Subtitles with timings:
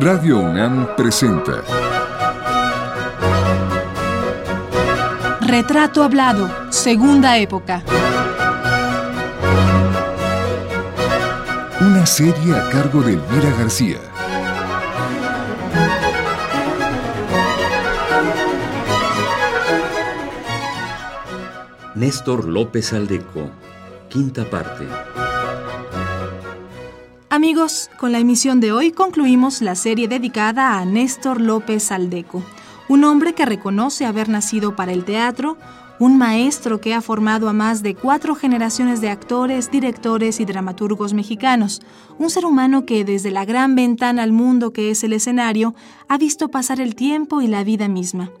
[0.00, 1.64] Radio UNAM presenta
[5.40, 7.82] Retrato Hablado, Segunda Época.
[11.80, 13.98] Una serie a cargo de Elvira García.
[21.96, 23.50] Néstor López Aldeco,
[24.08, 24.86] quinta parte.
[27.38, 32.42] Amigos, con la emisión de hoy concluimos la serie dedicada a Néstor López Aldeco,
[32.88, 35.56] un hombre que reconoce haber nacido para el teatro,
[36.00, 41.14] un maestro que ha formado a más de cuatro generaciones de actores, directores y dramaturgos
[41.14, 41.80] mexicanos,
[42.18, 45.76] un ser humano que desde la gran ventana al mundo que es el escenario
[46.08, 48.32] ha visto pasar el tiempo y la vida misma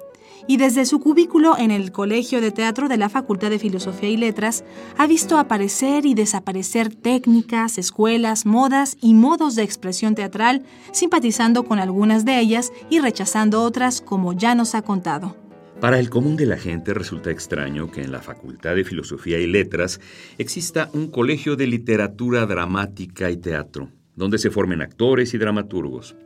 [0.46, 4.16] y desde su cubículo en el Colegio de Teatro de la Facultad de Filosofía y
[4.16, 4.64] Letras
[4.96, 10.62] ha visto aparecer y desaparecer técnicas, escuelas, modas y modos de expresión teatral,
[10.92, 15.36] simpatizando con algunas de ellas y rechazando otras como ya nos ha contado.
[15.80, 19.46] Para el común de la gente resulta extraño que en la Facultad de Filosofía y
[19.46, 20.00] Letras
[20.36, 26.16] exista un colegio de literatura dramática y teatro, donde se formen actores y dramaturgos.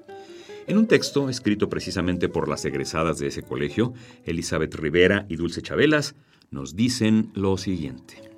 [0.66, 5.60] En un texto escrito precisamente por las egresadas de ese colegio, Elizabeth Rivera y Dulce
[5.60, 6.14] Chabelas,
[6.50, 8.32] nos dicen lo siguiente.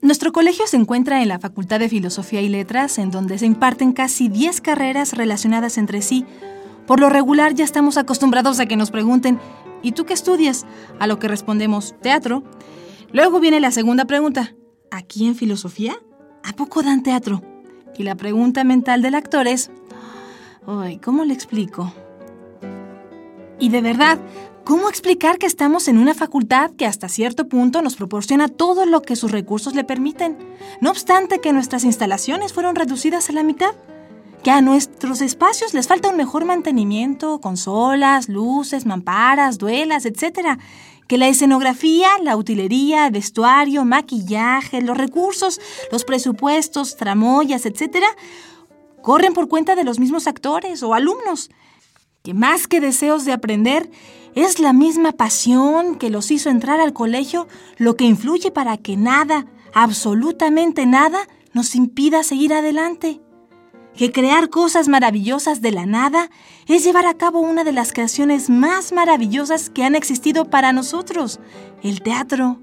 [0.00, 3.92] Nuestro colegio se encuentra en la Facultad de Filosofía y Letras, en donde se imparten
[3.92, 6.24] casi 10 carreras relacionadas entre sí.
[6.86, 9.38] Por lo regular ya estamos acostumbrados a que nos pregunten,
[9.82, 10.66] ¿Y tú qué estudias?
[10.98, 12.42] A lo que respondemos, teatro.
[13.12, 14.54] Luego viene la segunda pregunta.
[14.90, 15.96] ¿Aquí en filosofía?
[16.42, 17.42] ¿A poco dan teatro?
[17.96, 19.70] Y la pregunta mental del actor es,
[20.66, 21.92] ay, ¿cómo le explico?
[23.58, 24.18] Y de verdad,
[24.64, 29.02] ¿cómo explicar que estamos en una facultad que hasta cierto punto nos proporciona todo lo
[29.02, 30.38] que sus recursos le permiten,
[30.80, 33.74] no obstante que nuestras instalaciones fueron reducidas a la mitad?
[34.42, 40.58] Que a nuestros espacios les falta un mejor mantenimiento, consolas, luces, mamparas, duelas, etc.
[41.06, 45.60] Que la escenografía, la utilería, vestuario, maquillaje, los recursos,
[45.90, 48.04] los presupuestos, tramoyas, etc.
[49.02, 51.50] corren por cuenta de los mismos actores o alumnos.
[52.22, 53.90] Que más que deseos de aprender,
[54.34, 58.96] es la misma pasión que los hizo entrar al colegio lo que influye para que
[58.96, 63.20] nada, absolutamente nada, nos impida seguir adelante
[63.98, 66.30] que crear cosas maravillosas de la nada
[66.68, 71.40] es llevar a cabo una de las creaciones más maravillosas que han existido para nosotros,
[71.82, 72.60] el teatro.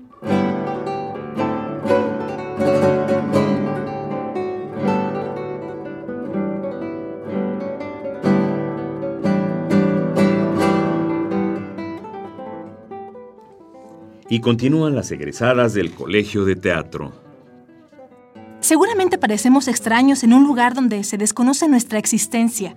[14.30, 17.25] Y continúan las egresadas del Colegio de Teatro.
[18.66, 22.76] Seguramente parecemos extraños en un lugar donde se desconoce nuestra existencia.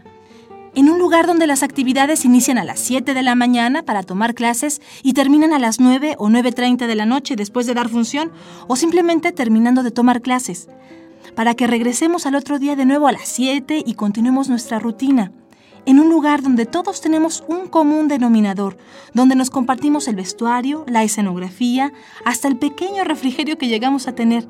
[0.74, 4.34] En un lugar donde las actividades inician a las 7 de la mañana para tomar
[4.34, 8.30] clases y terminan a las 9 o 9.30 de la noche después de dar función
[8.66, 10.68] o simplemente terminando de tomar clases.
[11.34, 15.32] Para que regresemos al otro día de nuevo a las 7 y continuemos nuestra rutina.
[15.86, 18.76] En un lugar donde todos tenemos un común denominador,
[19.14, 21.94] donde nos compartimos el vestuario, la escenografía,
[22.26, 24.46] hasta el pequeño refrigerio que llegamos a tener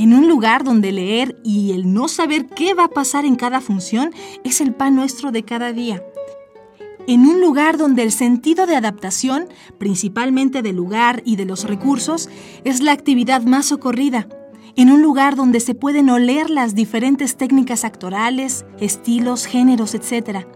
[0.00, 3.60] en un lugar donde leer y el no saber qué va a pasar en cada
[3.60, 6.02] función es el pan nuestro de cada día.
[7.06, 12.30] En un lugar donde el sentido de adaptación, principalmente del lugar y de los recursos,
[12.64, 14.26] es la actividad más socorrida.
[14.74, 20.46] En un lugar donde se pueden oler las diferentes técnicas actorales, estilos, géneros, etc.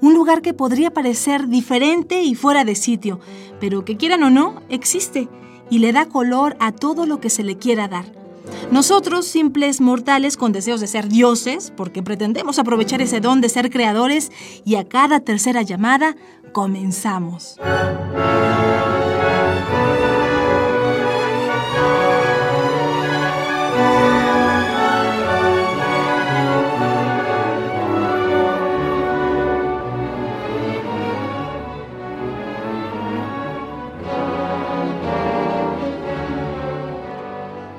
[0.00, 3.18] Un lugar que podría parecer diferente y fuera de sitio,
[3.58, 5.28] pero que quieran o no, existe
[5.70, 8.21] y le da color a todo lo que se le quiera dar.
[8.70, 13.70] Nosotros, simples mortales con deseos de ser dioses, porque pretendemos aprovechar ese don de ser
[13.70, 14.30] creadores,
[14.64, 16.16] y a cada tercera llamada,
[16.52, 17.58] comenzamos.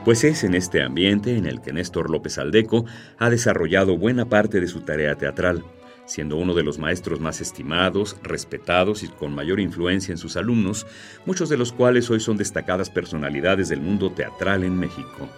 [0.03, 2.85] Pues es en este ambiente en el que Néstor López Aldeco
[3.17, 5.63] ha desarrollado buena parte de su tarea teatral,
[6.05, 10.85] siendo uno de los maestros más estimados, respetados y con mayor influencia en sus alumnos,
[11.25, 15.29] muchos de los cuales hoy son destacadas personalidades del mundo teatral en México.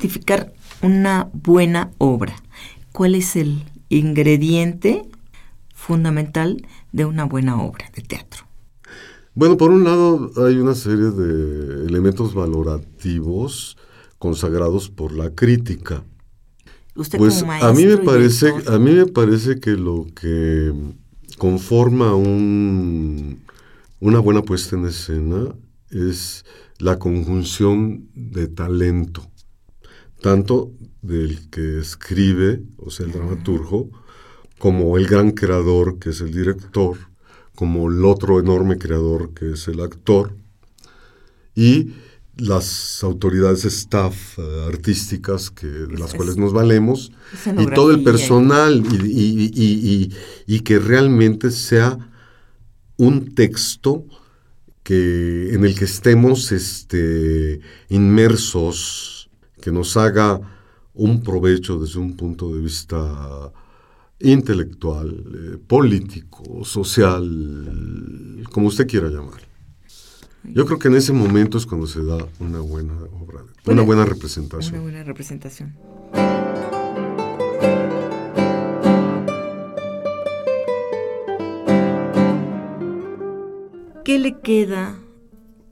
[0.00, 0.52] Identificar
[0.82, 2.34] una buena obra?
[2.92, 5.02] ¿Cuál es el ingrediente
[5.74, 8.46] fundamental de una buena obra de teatro?
[9.34, 13.76] Bueno, por un lado hay una serie de elementos valorativos
[14.18, 16.02] consagrados por la crítica.
[16.96, 20.06] Usted pues como maestro a mí me parece, director, a mí me parece que lo
[20.14, 20.72] que
[21.38, 23.40] conforma un,
[24.00, 25.54] una buena puesta en escena
[25.90, 26.44] es
[26.78, 29.29] la conjunción de talento,
[30.20, 30.72] tanto
[31.02, 33.88] del que escribe, o sea, el dramaturgo,
[34.58, 36.96] como el gran creador, que es el director,
[37.54, 40.34] como el otro enorme creador, que es el actor,
[41.54, 41.92] y
[42.36, 47.12] las autoridades staff eh, artísticas que, de las Es- cuales nos valemos,
[47.58, 50.10] y todo el personal, y, y- y-
[50.46, 51.98] y- y que realmente sea
[52.96, 54.04] un texto
[54.82, 59.19] que, en el que estemos este, inmersos,
[59.60, 60.40] que nos haga
[60.94, 63.52] un provecho desde un punto de vista
[64.18, 65.08] intelectual,
[65.54, 69.40] eh, político, social, como usted quiera llamar.
[70.44, 74.02] Yo creo que en ese momento es cuando se da una buena obra, una buena
[74.02, 74.82] Una representación.
[74.82, 75.74] buena representación.
[84.04, 84.96] ¿Qué le queda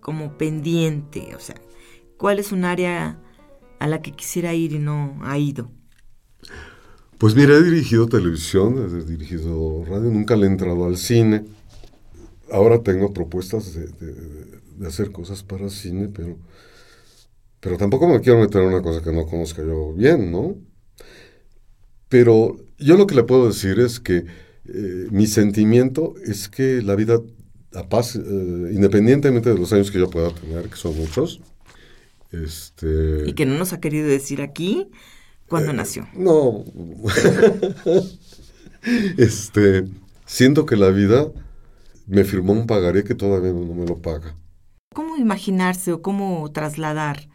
[0.01, 1.35] como pendiente?
[1.35, 1.57] O sea,
[2.17, 3.19] ¿cuál es un área
[3.79, 5.71] a la que quisiera ir y no ha ido?
[7.19, 11.45] Pues mira, he dirigido televisión, he dirigido radio, nunca le he entrado al cine.
[12.53, 16.39] Ahora tengo propuestas de, hacer cosas para cine, pero,
[17.61, 20.57] pero tampoco me quiero meter en una cosa que no conozca yo bien, ¿no?
[22.09, 24.25] Pero yo lo que le puedo decir es que
[24.67, 27.21] eh, mi sentimiento es que la vida,
[27.75, 31.41] a eh, independientemente de los años que yo pueda tener, que son muchos,
[32.33, 33.25] este...
[33.27, 34.89] Y que no nos ha querido decir aquí
[35.49, 36.07] cuándo nació.
[36.15, 36.65] No.
[39.17, 39.85] este,
[40.27, 41.29] siento que la vida
[42.07, 44.37] me firmó un pagaré que todavía no me lo paga.
[44.95, 47.29] ¿Cómo imaginarse o cómo trasladar?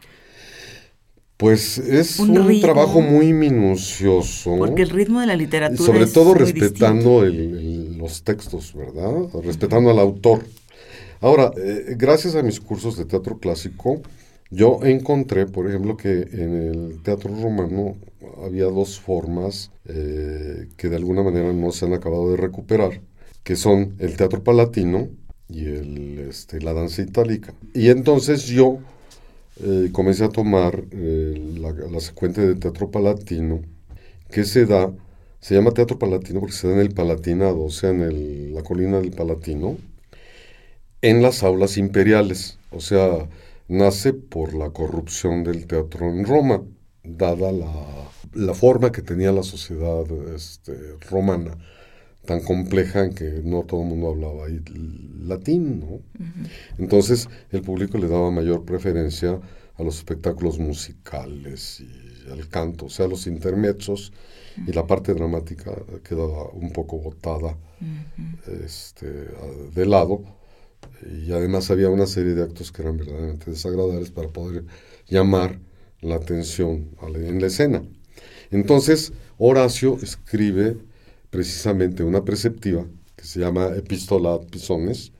[1.36, 4.56] Pues es Un trabajo muy minucioso.
[4.56, 8.72] Porque el ritmo de la literatura sobre es todo muy respetando el- el- los textos,
[8.74, 9.12] ¿verdad?
[9.42, 10.44] Respetando al autor.
[11.20, 14.02] Ahora, eh, gracias a mis cursos de teatro clásico,
[14.50, 17.96] yo encontré, por ejemplo, que en el teatro romano
[18.44, 23.00] había dos formas eh, que de alguna manera no se han acabado de recuperar,
[23.42, 25.08] que son el teatro palatino
[25.48, 27.54] y el, este, la danza itálica.
[27.74, 28.78] Y entonces yo
[29.62, 33.62] eh, comencé a tomar eh, la, secuencia de teatro palatino
[34.30, 34.92] que se da,
[35.40, 39.00] se llama teatro palatino porque se da en el Palatinado, o sea, en la colina
[39.00, 39.76] del Palatino,
[41.02, 43.28] en las aulas imperiales, o sea,
[43.68, 46.62] nace por la corrupción del teatro en Roma,
[47.02, 47.72] dada la,
[48.34, 50.72] la forma que tenía la sociedad este,
[51.10, 51.56] romana,
[52.24, 54.60] tan compleja en que no todo el mundo hablaba ahí
[55.20, 56.00] latín, ¿no?
[56.78, 59.40] Entonces el público le daba mayor preferencia
[59.76, 64.12] a los espectáculos musicales y al canto, o sea, los intermezos
[64.66, 65.72] y la parte dramática
[66.02, 67.58] quedaba un poco botada
[68.64, 69.06] este,
[69.74, 70.22] de lado.
[71.24, 74.64] Y además había una serie de actos que eran verdaderamente desagradables para poder
[75.06, 75.58] llamar
[76.00, 77.82] la atención a en la escena.
[78.50, 80.76] Entonces, Horacio escribe
[81.30, 82.86] precisamente una preceptiva
[83.16, 85.12] que se llama Epístola ad Pisones,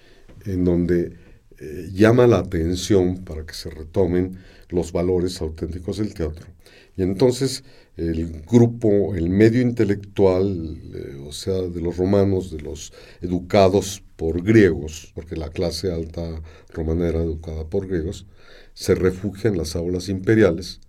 [0.45, 1.17] en donde
[1.59, 6.47] eh, llama la atención para que se retomen los valores auténticos del teatro.
[6.97, 7.65] Y entonces
[7.97, 14.43] el grupo, el medio intelectual, eh, o sea, de los romanos, de los educados por
[14.43, 18.27] griegos, porque la clase alta romana era educada por griegos,
[18.73, 20.81] se refugia en las aulas imperiales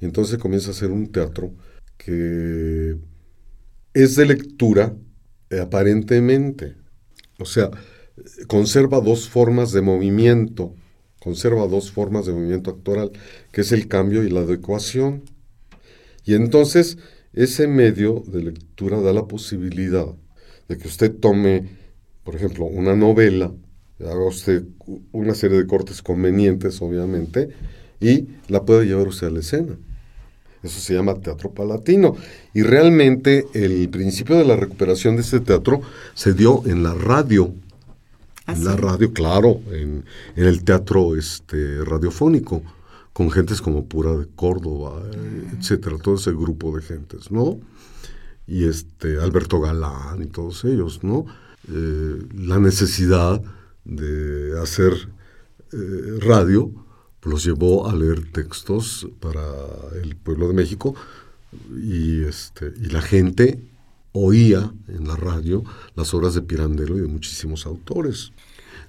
[0.00, 1.54] y entonces comienza a ser un teatro
[1.96, 2.96] que
[3.92, 4.94] es de lectura
[5.50, 6.76] eh, aparentemente.
[7.38, 7.70] O sea,
[8.46, 10.74] conserva dos formas de movimiento,
[11.20, 13.12] conserva dos formas de movimiento actoral,
[13.52, 15.24] que es el cambio y la adecuación.
[16.24, 16.98] Y entonces
[17.32, 20.06] ese medio de lectura da la posibilidad
[20.68, 21.68] de que usted tome,
[22.22, 23.52] por ejemplo, una novela,
[24.00, 24.64] haga usted
[25.12, 27.50] una serie de cortes convenientes, obviamente,
[28.00, 29.78] y la pueda llevar usted a la escena.
[30.62, 32.16] Eso se llama teatro palatino.
[32.54, 35.82] Y realmente el principio de la recuperación de este teatro
[36.14, 37.54] se dio en la radio.
[38.46, 38.78] ¿Ah, En la sí?
[38.78, 40.04] radio, claro, en,
[40.36, 42.62] en el teatro este, radiofónico,
[43.14, 47.60] con gentes como Pura de Córdoba, eh, etcétera, todo ese grupo de gentes, ¿no?
[48.46, 51.24] Y este, Alberto Galán y todos ellos, ¿no?
[51.72, 53.40] Eh, la necesidad
[53.84, 54.92] de hacer
[55.72, 56.70] eh, radio
[57.22, 59.40] los llevó a leer textos para
[60.02, 60.94] el pueblo de México
[61.72, 63.60] y, este, y la gente
[64.12, 65.62] oía en la radio
[65.94, 68.32] las obras de Pirandello y de muchísimos autores.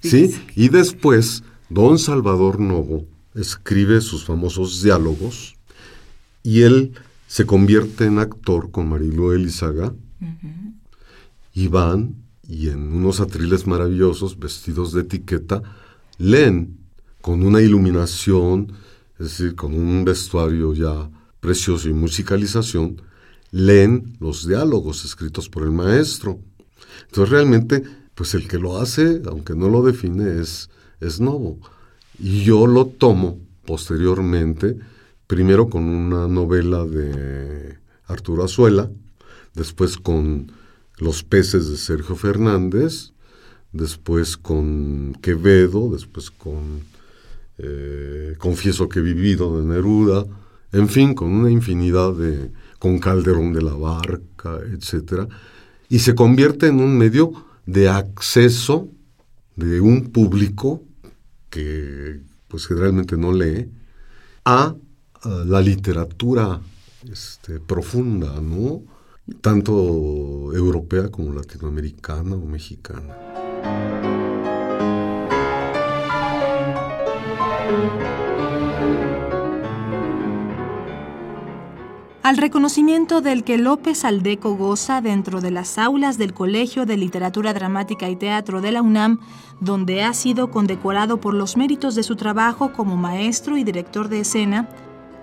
[0.02, 0.36] ¿sí?
[0.56, 3.06] Y después, don Salvador Novo
[3.36, 5.56] escribe sus famosos diálogos
[6.44, 6.94] y él
[7.28, 9.94] se convierte en actor con Marilu Elizaga
[11.54, 12.16] y van
[12.48, 15.62] y en unos atriles maravillosos, vestidos de etiqueta,
[16.18, 16.78] leen
[17.22, 18.72] con una iluminación,
[19.20, 23.02] es decir, con un vestuario ya precioso y musicalización,
[23.52, 26.40] leen los diálogos escritos por el maestro.
[27.08, 31.60] Entonces realmente, pues el que lo hace, aunque no lo define, es, es Novo.
[32.20, 34.78] Y yo lo tomo posteriormente,
[35.28, 38.90] primero con una novela de Arturo Azuela,
[39.54, 40.52] después con
[40.98, 43.12] Los peces de Sergio Fernández,
[43.74, 46.82] después con Quevedo, después con
[47.58, 50.26] eh, Confieso que he vivido de Neruda,
[50.72, 55.28] en fin, con una infinidad de, con Calderón de la Barca, etc.
[55.90, 57.32] Y se convierte en un medio
[57.66, 58.90] de acceso
[59.56, 60.84] de un público
[61.50, 63.70] que pues generalmente no lee
[64.46, 64.76] a,
[65.24, 66.62] la literatura
[67.12, 68.34] este, profunda.
[69.42, 74.25] Tanto europea como latinoamericana o mexicana.
[82.26, 87.54] Al reconocimiento del que López Aldeco goza dentro de las aulas del Colegio de Literatura
[87.54, 89.20] Dramática y Teatro de la UNAM,
[89.60, 94.22] donde ha sido condecorado por los méritos de su trabajo como maestro y director de
[94.22, 94.68] escena,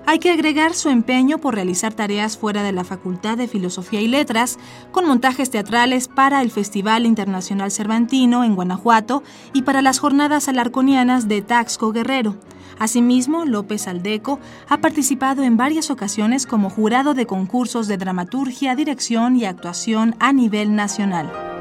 [0.07, 4.09] hay que agregar su empeño por realizar tareas fuera de la Facultad de Filosofía y
[4.09, 4.59] Letras,
[4.91, 11.29] con montajes teatrales para el Festival Internacional Cervantino en Guanajuato y para las jornadas alarconianas
[11.29, 12.37] de Taxco Guerrero.
[12.79, 19.37] Asimismo, López Aldeco ha participado en varias ocasiones como jurado de concursos de dramaturgia, dirección
[19.37, 21.52] y actuación a nivel nacional.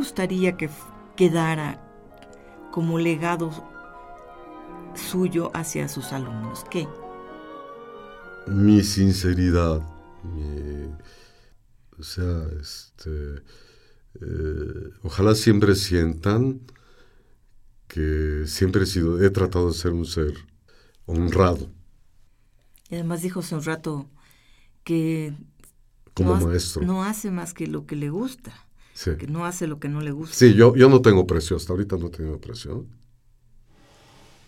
[0.00, 0.70] Gustaría que
[1.14, 1.78] quedara
[2.72, 3.50] como legado
[4.94, 6.64] suyo hacia sus alumnos?
[6.70, 6.88] ¿Qué?
[8.46, 9.82] Mi sinceridad,
[11.98, 13.10] o sea, este,
[14.22, 16.62] eh, ojalá siempre sientan
[17.86, 20.32] que siempre he sido, he tratado de ser un ser
[21.04, 21.70] honrado.
[22.88, 24.08] Y además dijo hace un rato
[24.82, 25.34] que
[26.14, 26.82] como no, maestro.
[26.82, 28.69] no hace más que lo que le gusta.
[29.04, 30.36] Que no hace lo que no le gusta.
[30.36, 32.86] Sí, yo, yo no tengo presión, hasta ahorita no he tenido presión.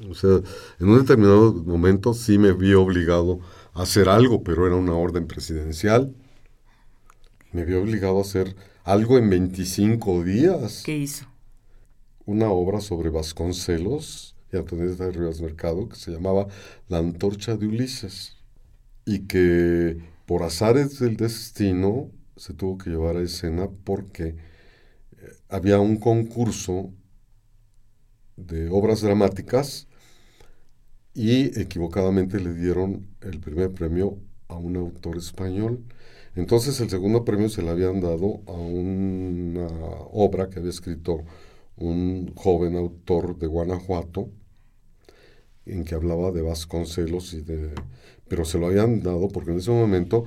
[0.09, 0.41] O sea,
[0.81, 3.41] en un determinado momento sí me vi obligado
[3.73, 6.15] a hacer algo, pero era una orden presidencial.
[7.53, 10.83] Me vi obligado a hacer algo en 25 días.
[10.85, 11.27] ¿Qué hizo?
[12.25, 16.47] Una obra sobre Vasconcelos y Antonieta de Rivas Mercado que se llamaba
[16.89, 18.37] La antorcha de Ulises
[19.05, 22.11] y que por azares del destino
[22.43, 24.37] se tuvo que llevar a escena porque eh,
[25.49, 26.93] había un concurso
[28.37, 29.87] de obras dramáticas
[31.15, 34.19] y equivocadamente le dieron el primer premio
[34.49, 35.85] a un autor español.
[36.35, 39.69] Entonces el segundo premio se le habían dado a una
[40.11, 41.23] obra que había escrito
[41.77, 44.31] un joven autor de Guanajuato,
[45.65, 47.71] en que hablaba de Vasconcelos y de...
[48.27, 50.25] Pero se lo habían dado porque en ese momento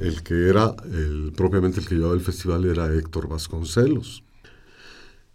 [0.00, 4.24] el que era el, propiamente el que llevaba el festival era Héctor Vasconcelos.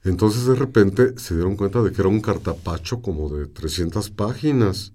[0.03, 4.93] Entonces de repente se dieron cuenta de que era un cartapacho como de 300 páginas.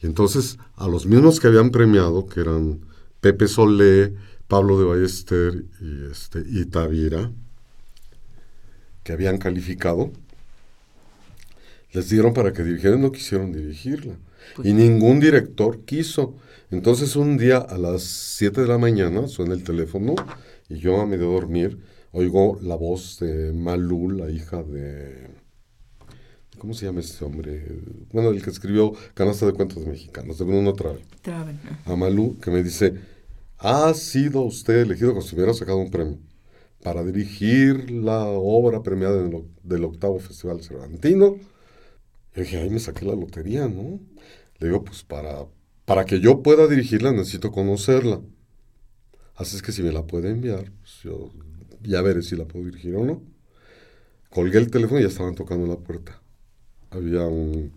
[0.00, 2.80] Y entonces a los mismos que habían premiado, que eran
[3.20, 4.14] Pepe Solé,
[4.46, 7.30] Pablo de Ballester y, este, y Tavira,
[9.02, 10.12] que habían calificado,
[11.92, 14.16] les dieron para que dirigieran, no quisieron dirigirla.
[14.54, 16.36] Pues y ningún director quiso.
[16.70, 20.14] Entonces un día a las 7 de la mañana suena el teléfono
[20.68, 21.78] y yo a medio dormir
[22.12, 25.30] oigo la voz de Malú, la hija de...
[26.58, 27.64] ¿Cómo se llama este hombre?
[28.12, 31.04] Bueno, el que escribió Canasta de Cuentos Mexicanos, de Bruno Traven.
[31.22, 31.58] Traven.
[31.84, 32.94] A Malú, que me dice,
[33.58, 36.18] ha sido usted elegido como si hubiera sacado un premio
[36.82, 39.22] para dirigir la obra premiada
[39.62, 41.36] del octavo Festival Cervantino.
[42.34, 44.00] Y dije, ahí me saqué la lotería, ¿no?
[44.58, 45.46] Le digo, pues para,
[45.88, 48.20] para que yo pueda dirigirla necesito conocerla.
[49.34, 51.32] Así es que si me la puede enviar, pues yo
[51.82, 53.22] ya veré si la puedo dirigir o no.
[54.28, 56.20] Colgué el teléfono y ya estaban tocando la puerta.
[56.90, 57.72] Había un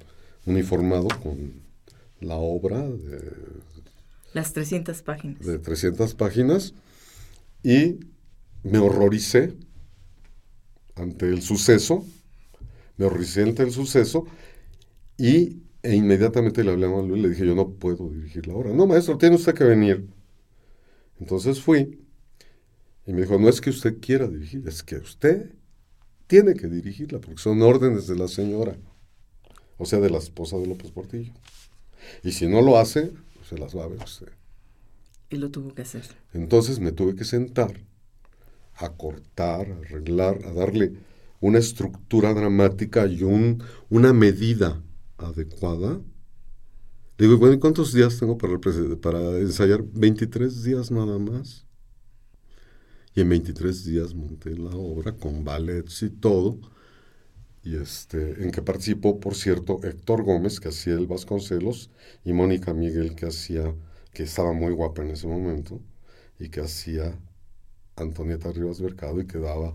[0.46, 1.54] uniformado con
[2.20, 3.32] la obra de...
[4.34, 5.46] Las 300 páginas.
[5.46, 6.74] De 300 páginas.
[7.64, 7.98] y
[8.64, 9.54] me horroricé
[10.96, 12.06] ante el suceso,
[12.98, 14.26] me horroricé ante el suceso
[15.18, 18.72] y e inmediatamente le hablé a y le dije, yo no puedo dirigir la obra.
[18.72, 20.08] No, maestro, tiene usted que venir.
[21.20, 22.00] Entonces fui
[23.06, 25.52] y me dijo, no es que usted quiera dirigir, es que usted
[26.28, 28.78] tiene que dirigirla, porque son órdenes de la señora,
[29.78, 31.34] o sea, de la esposa de López Portillo.
[32.24, 33.12] Y si no lo hace,
[33.48, 34.30] se las va a ver usted.
[35.30, 36.04] Y lo tuvo que hacer.
[36.34, 37.74] Entonces me tuve que sentar
[38.76, 40.94] a cortar, a arreglar, a darle
[41.40, 44.82] una estructura dramática y un, una medida
[45.22, 46.02] adecuada.
[47.18, 48.60] digo, bueno, ¿cuántos días tengo para,
[49.02, 49.84] para ensayar?
[49.84, 51.66] 23 días nada más.
[53.14, 56.60] Y en 23 días monté la obra con ballets y todo.
[57.64, 61.92] Y este, en que participó, por cierto, Héctor Gómez, que hacía el Vasconcelos,
[62.24, 63.76] y Mónica Miguel, que hacía,
[64.14, 65.80] que estaba muy guapa en ese momento,
[66.40, 67.20] y que hacía
[67.96, 69.74] Antonieta Rivas Mercado y que daba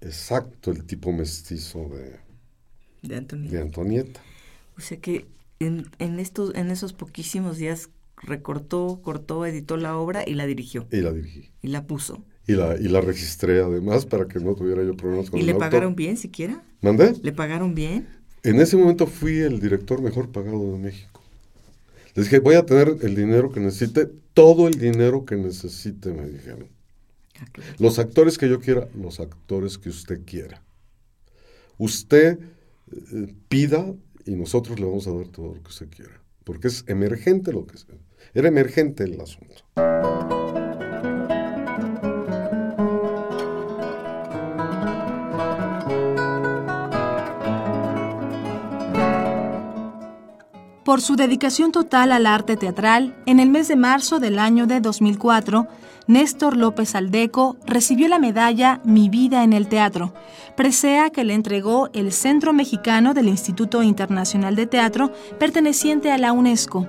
[0.00, 2.18] exacto el tipo mestizo de,
[3.02, 3.56] de, Antonieta.
[3.56, 4.20] de Antonieta.
[4.78, 5.26] O sea que
[5.58, 10.86] en, en, estos, en esos poquísimos días recortó, cortó, editó la obra y la dirigió.
[10.90, 11.50] Y la dirigí.
[11.62, 12.24] Y la puso.
[12.46, 15.46] Y la, y la registré además para que no tuviera yo problemas con ¿Y el
[15.46, 15.68] le autor.
[15.68, 16.62] pagaron bien siquiera?
[16.80, 17.12] ¿Mandé?
[17.22, 18.08] ¿Le pagaron bien?
[18.42, 21.22] En ese momento fui el director mejor pagado de México.
[22.14, 26.26] Les dije, voy a tener el dinero que necesite, todo el dinero que necesite, me
[26.26, 26.68] dijeron.
[27.38, 27.44] Ah.
[27.78, 30.62] Los actores que yo quiera, los actores que usted quiera.
[31.76, 32.38] Usted
[32.90, 33.94] eh, pida
[34.28, 36.20] y nosotros le vamos a dar todo lo que usted quiera.
[36.44, 37.96] Porque es emergente lo que sea.
[38.34, 39.64] Era emergente el asunto.
[50.88, 54.80] Por su dedicación total al arte teatral, en el mes de marzo del año de
[54.80, 55.68] 2004,
[56.06, 60.14] Néstor López Aldeco recibió la medalla Mi vida en el teatro,
[60.56, 66.32] presea que le entregó el Centro Mexicano del Instituto Internacional de Teatro, perteneciente a la
[66.32, 66.88] UNESCO.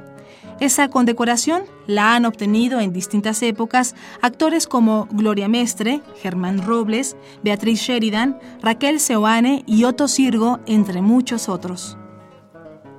[0.62, 7.82] Esa condecoración la han obtenido en distintas épocas actores como Gloria Mestre, Germán Robles, Beatriz
[7.82, 11.99] Sheridan, Raquel Seoane y Otto Sirgo, entre muchos otros.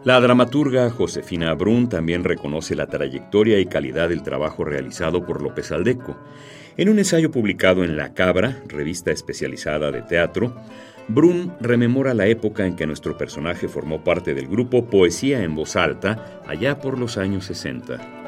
[0.03, 5.73] La dramaturga Josefina Brun también reconoce la trayectoria y calidad del trabajo realizado por López
[5.73, 6.17] Aldeco.
[6.79, 10.57] En un ensayo publicado en La Cabra, revista especializada de teatro,
[11.09, 15.77] Brun rememora la época en que nuestro personaje formó parte del grupo Poesía en Voz
[15.77, 18.20] Alta, allá por los años 60.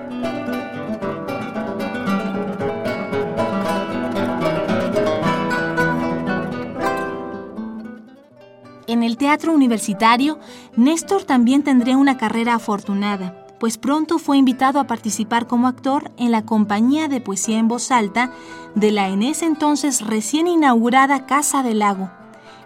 [9.33, 10.39] Teatro universitario,
[10.77, 16.31] Néstor también tendría una carrera afortunada, pues pronto fue invitado a participar como actor en
[16.31, 18.31] la compañía de poesía en voz alta
[18.75, 22.11] de la en ese entonces recién inaugurada Casa del Lago.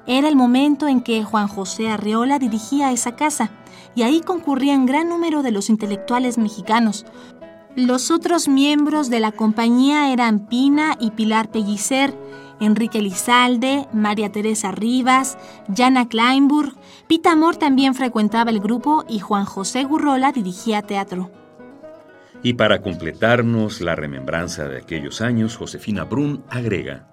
[0.09, 3.50] Era el momento en que Juan José Arreola dirigía esa casa,
[3.94, 7.07] y ahí concurrían gran número de los intelectuales mexicanos.
[7.76, 12.18] Los otros miembros de la compañía eran Pina y Pilar Pellicer,
[12.61, 15.38] Enrique Lizalde, María Teresa Rivas,
[15.75, 16.75] Jana Kleinburg,
[17.07, 21.31] Pita Amor también frecuentaba el grupo y Juan José Gurrola dirigía teatro.
[22.42, 27.09] Y para completarnos la remembranza de aquellos años, Josefina Brun agrega.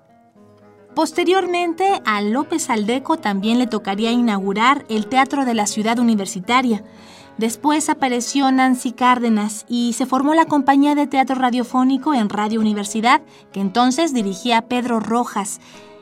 [0.95, 6.83] Posteriormente, a López Aldeco también le tocaría inaugurar el Teatro de la Ciudad Universitaria.
[7.37, 13.21] Después apareció Nancy Cárdenas y se formó la compañía de teatro radiofónico en Radio Universidad,
[13.51, 15.59] que entonces dirigía Pedro Rojas.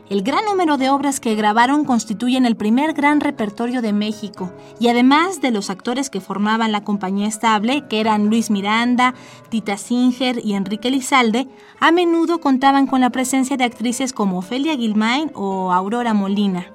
[0.10, 4.90] El gran número de obras que grabaron constituyen el primer gran repertorio de México, y
[4.90, 9.14] además de los actores que formaban la compañía estable, que eran Luis Miranda,
[9.48, 11.48] Tita Singer y Enrique Lizalde,
[11.80, 16.68] a menudo contaban con la presencia de actrices como Ofelia Guilmain o Aurora Molina.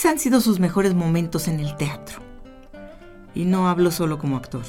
[0.00, 2.20] ¿Cuáles han sido sus mejores momentos en el teatro?
[3.34, 4.62] Y no hablo solo como actor.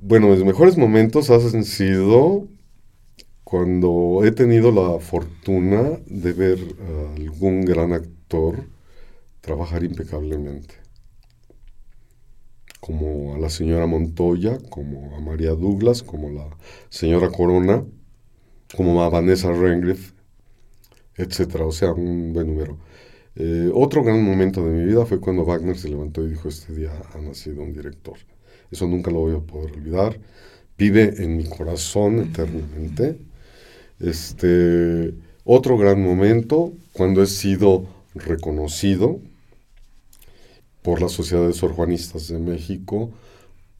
[0.00, 2.46] Bueno, mis mejores momentos han sido
[3.42, 8.68] cuando he tenido la fortuna de ver a algún gran actor
[9.40, 10.76] trabajar impecablemente.
[12.78, 16.56] Como a la señora Montoya, como a María Douglas, como la
[16.88, 17.84] señora Corona,
[18.76, 20.12] como a Vanessa Rengriff,
[21.16, 21.66] etcétera.
[21.66, 22.78] O sea, un buen número.
[23.36, 26.74] Eh, otro gran momento de mi vida fue cuando Wagner se levantó y dijo, este
[26.74, 28.16] día ha nacido un director.
[28.70, 30.18] Eso nunca lo voy a poder olvidar.
[30.78, 33.18] Vive en mi corazón eternamente.
[34.00, 35.14] Este,
[35.44, 39.20] Otro gran momento, cuando he sido reconocido
[40.82, 43.10] por la Sociedad de Sorjuanistas de México,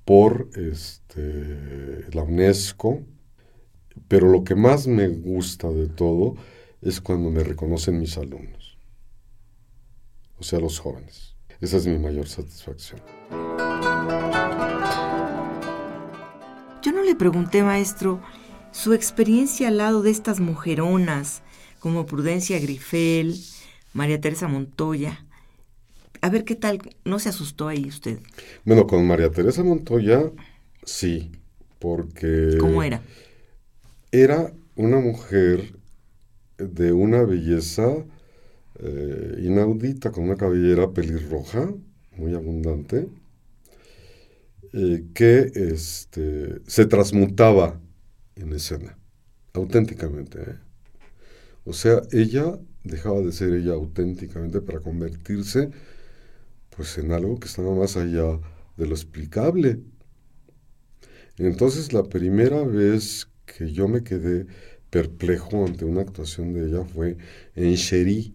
[0.04, 3.00] por este, la UNESCO,
[4.08, 6.34] pero lo que más me gusta de todo
[6.80, 8.61] es cuando me reconocen mis alumnos,
[10.42, 11.36] o sea, los jóvenes.
[11.60, 13.00] Esa es mi mayor satisfacción.
[16.82, 18.20] Yo no le pregunté, maestro,
[18.72, 21.42] su experiencia al lado de estas mujeronas
[21.78, 23.36] como Prudencia Grifel,
[23.92, 25.24] María Teresa Montoya.
[26.22, 28.18] A ver qué tal, ¿no se asustó ahí usted?
[28.64, 30.24] Bueno, con María Teresa Montoya,
[30.82, 31.30] sí,
[31.78, 32.56] porque...
[32.58, 33.00] ¿Cómo era?
[34.10, 35.76] Era una mujer
[36.58, 38.04] de una belleza
[38.82, 41.72] eh, inaudita, con una cabellera pelirroja,
[42.16, 43.08] muy abundante,
[44.72, 47.80] eh, que este, se transmutaba
[48.36, 48.98] en escena,
[49.52, 50.40] auténticamente.
[50.40, 50.58] ¿eh?
[51.64, 55.70] O sea, ella dejaba de ser ella auténticamente para convertirse
[56.76, 58.40] pues en algo que estaba más allá
[58.76, 59.80] de lo explicable.
[61.38, 64.46] Entonces la primera vez que yo me quedé
[64.90, 67.16] perplejo ante una actuación de ella fue
[67.54, 68.34] en Sherry,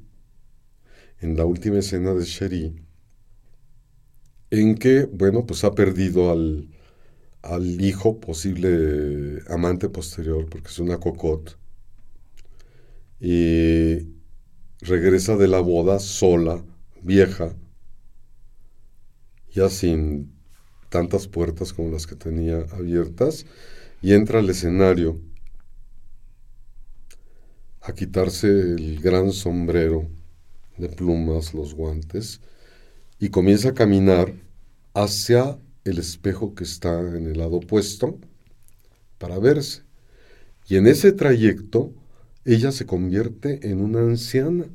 [1.22, 2.76] en la última escena de Sherry,
[4.50, 6.70] en que, bueno, pues ha perdido al,
[7.42, 11.54] al hijo, posible amante posterior, porque es una cocotte,
[13.20, 14.08] y
[14.82, 16.64] regresa de la boda sola,
[17.02, 17.56] vieja,
[19.52, 20.34] ya sin
[20.90, 23.46] tantas puertas como las que tenía abiertas,
[24.02, 25.20] y entra al escenario
[27.82, 30.08] a quitarse el gran sombrero
[30.78, 32.42] de plumas, los guantes,
[33.20, 34.34] y comienza a caminar
[34.94, 38.20] hacia el espejo que está en el lado opuesto
[39.18, 39.84] para verse.
[40.68, 41.94] Y en ese trayecto
[42.46, 44.66] ella se convierte en una anciana.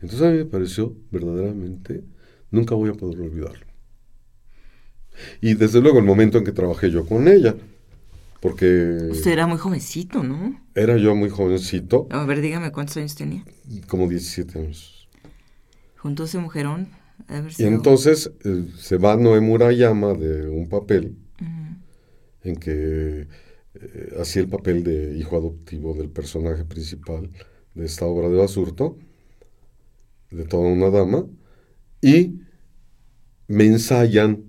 [0.00, 2.04] Entonces a mí me pareció verdaderamente,
[2.50, 3.66] nunca voy a poder olvidarlo.
[5.40, 7.56] Y desde luego el momento en que trabajé yo con ella,
[8.40, 9.08] porque...
[9.10, 10.60] Usted era muy jovencito, ¿no?
[10.74, 12.06] Era yo muy jovencito.
[12.10, 13.44] A ver, dígame cuántos años tenía.
[13.88, 15.08] Como 17 años.
[15.96, 16.88] Junto a ese mujerón.
[17.58, 21.16] Y entonces eh, se va Noé Murayama de un papel
[22.44, 23.26] en que
[23.74, 27.28] eh, hacía el papel de hijo adoptivo del personaje principal
[27.74, 28.96] de esta obra de Basurto,
[30.30, 31.26] de toda una dama,
[32.00, 32.40] y
[33.48, 34.44] me ensayan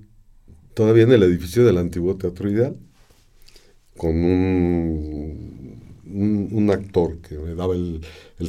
[0.76, 2.80] todavía en el edificio del antiguo Teatro Ideal
[4.00, 5.60] con un,
[6.10, 8.02] un, actor que me daba el,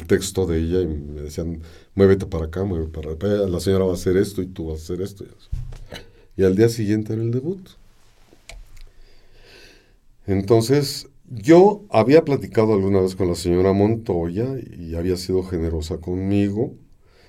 [0.07, 1.61] texto de ella y me decían,
[1.93, 4.79] muévete para acá, muévete para acá, la señora va a hacer esto y tú vas
[4.79, 5.25] a hacer esto.
[6.37, 7.59] Y, al día siguiente era el debut.
[10.25, 16.73] Entonces, yo había platicado alguna vez con la señora Montoya y había sido generosa conmigo.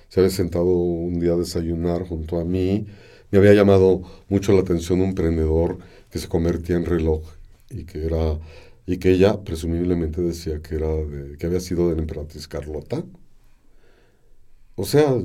[0.07, 2.85] Se había sentado un día a desayunar junto a mí.
[3.31, 7.23] Me había llamado mucho la atención un prendedor que se convertía en reloj
[7.73, 8.39] y que era
[8.85, 10.87] y que ella presumiblemente decía que era
[11.39, 13.03] que había sido de la emperatriz Carlota.
[14.75, 15.15] O sea,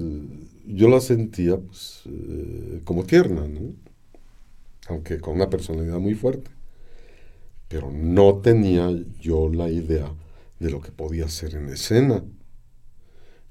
[0.67, 3.47] yo la sentía pues, eh, como tierna,
[4.89, 6.51] aunque con una personalidad muy fuerte.
[7.69, 10.15] Pero no tenía yo la idea
[10.61, 12.25] de lo que podía ser en escena.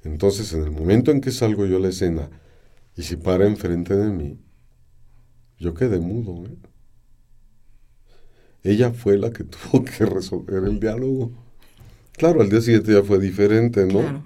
[0.03, 2.29] Entonces, en el momento en que salgo yo a la escena
[2.95, 4.39] y se para enfrente de mí,
[5.59, 6.45] yo quedé mudo.
[6.47, 6.55] ¿eh?
[8.63, 11.31] Ella fue la que tuvo que resolver el diálogo.
[12.13, 13.99] Claro, al día siguiente ya fue diferente, ¿no?
[13.99, 14.23] Claro.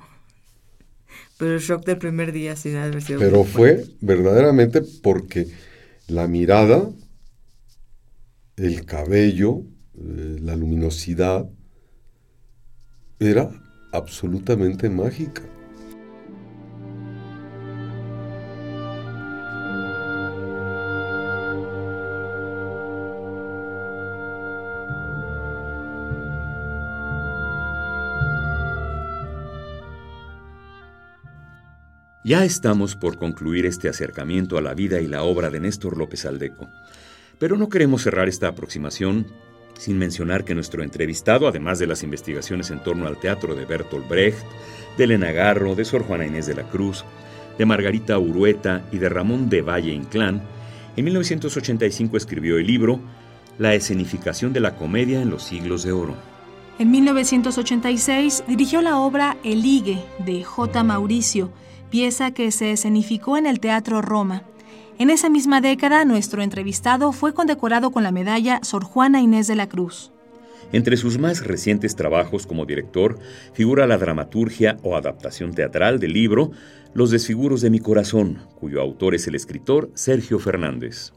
[1.38, 3.20] Pero el shock del primer día sin haber sido.
[3.20, 5.48] Pero fue verdaderamente porque
[6.08, 6.90] la mirada,
[8.58, 9.64] el cabello,
[9.96, 11.50] eh, la luminosidad,
[13.20, 13.50] era
[13.92, 15.42] absolutamente mágica.
[32.24, 36.26] Ya estamos por concluir este acercamiento a la vida y la obra de Néstor López
[36.26, 36.70] Aldeco.
[37.40, 39.26] Pero no queremos cerrar esta aproximación
[39.74, 44.08] sin mencionar que nuestro entrevistado, además de las investigaciones en torno al teatro de Bertolt
[44.08, 44.46] Brecht,
[45.00, 47.04] de Elena Garro, de Sor Juana Inés de la Cruz,
[47.58, 50.44] de Margarita Urueta y de Ramón de Valle Inclán,
[50.96, 53.00] en 1985 escribió el libro
[53.58, 56.16] La escenificación de la comedia en los siglos de oro.
[56.78, 60.84] En 1986 dirigió la obra El Ligue de J.
[60.84, 61.52] Mauricio,
[61.92, 64.44] pieza que se escenificó en el Teatro Roma.
[64.98, 69.56] En esa misma década, nuestro entrevistado fue condecorado con la medalla Sor Juana Inés de
[69.56, 70.12] la Cruz.
[70.72, 73.20] Entre sus más recientes trabajos como director
[73.54, 76.52] figura la dramaturgia o adaptación teatral del libro
[76.94, 81.12] Los desfiguros de mi corazón, cuyo autor es el escritor Sergio Fernández.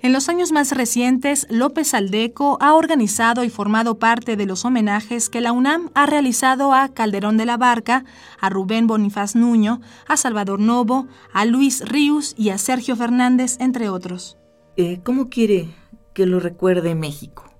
[0.00, 5.28] En los años más recientes, López Aldeco ha organizado y formado parte de los homenajes
[5.28, 8.04] que la UNAM ha realizado a Calderón de la Barca,
[8.38, 13.88] a Rubén Bonifaz Nuño, a Salvador Novo, a Luis Ríos y a Sergio Fernández, entre
[13.88, 14.38] otros.
[14.76, 15.70] Eh, ¿Cómo quiere
[16.14, 17.52] que lo recuerde México?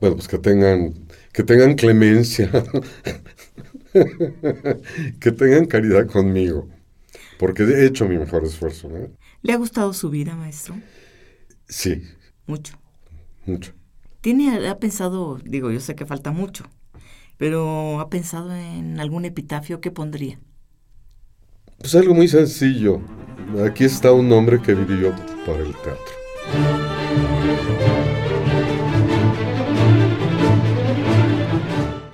[0.00, 0.94] Bueno, pues que tengan,
[1.32, 2.48] que tengan clemencia,
[5.20, 6.68] que tengan caridad conmigo,
[7.40, 8.88] porque he hecho mi mejor esfuerzo.
[9.42, 10.76] ¿Le ha gustado su vida, maestro?
[11.70, 12.02] Sí.
[12.46, 12.74] Mucho.
[13.46, 13.72] Mucho.
[14.20, 16.64] ¿Tiene, ha pensado, digo, yo sé que falta mucho,
[17.38, 20.38] pero ha pensado en algún epitafio que pondría?
[21.78, 23.00] Pues algo muy sencillo.
[23.64, 25.14] Aquí está un hombre que vivió
[25.46, 26.20] para el teatro.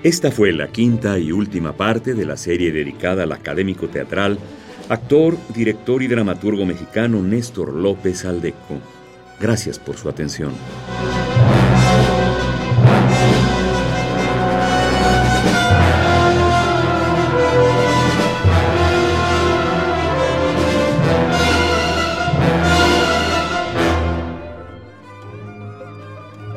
[0.03, 4.38] Esta fue la quinta y última parte de la serie dedicada al académico teatral,
[4.88, 8.81] actor, director y dramaturgo mexicano Néstor López Aldeco.
[9.40, 10.53] Gracias por su atención.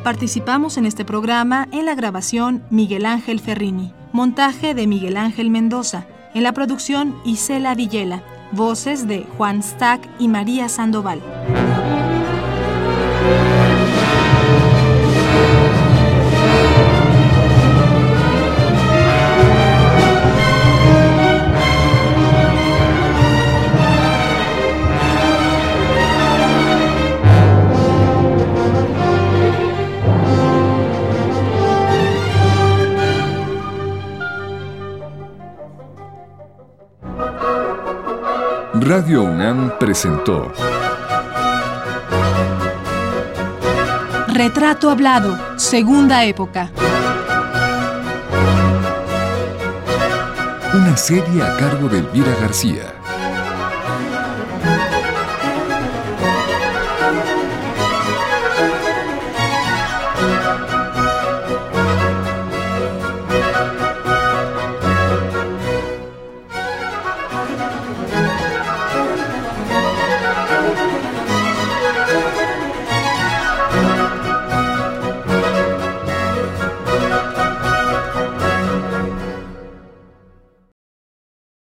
[0.03, 6.07] Participamos en este programa en la grabación Miguel Ángel Ferrini, montaje de Miguel Ángel Mendoza,
[6.33, 11.21] en la producción Isela Villela, voces de Juan Stack y María Sandoval.
[38.89, 40.51] Radio UNAM presentó
[44.29, 46.71] Retrato Hablado, Segunda Época.
[50.73, 52.98] Una serie a cargo de Elvira García.